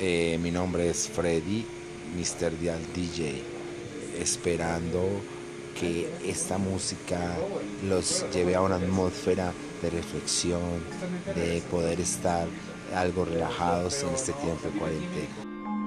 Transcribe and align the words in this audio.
Eh, 0.00 0.38
mi 0.40 0.52
nombre 0.52 0.88
es 0.88 1.08
Freddy, 1.08 1.66
Mr. 2.16 2.56
Dial 2.60 2.78
DJ, 2.94 3.42
esperando 4.20 5.02
que 5.78 6.08
esta 6.24 6.56
música 6.56 7.18
los 7.88 8.24
lleve 8.32 8.54
a 8.54 8.60
una 8.60 8.76
atmósfera 8.76 9.52
de 9.82 9.90
reflexión, 9.90 10.60
de 11.34 11.60
poder 11.68 12.00
estar 12.00 12.46
algo 12.94 13.24
relajados 13.24 14.04
en 14.04 14.10
este 14.10 14.32
tiempo 14.34 14.68
de 14.68 14.78
cuarentena. 14.78 15.77